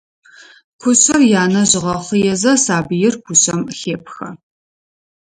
[0.81, 4.29] Кушъэр янэжъ ыгъэхъыезэ, сабыир кушъэм хепхэ.